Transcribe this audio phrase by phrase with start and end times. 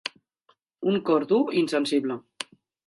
[0.93, 2.21] Un cor dur i insensible.